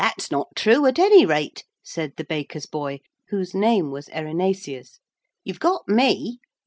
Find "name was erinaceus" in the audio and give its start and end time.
3.53-4.99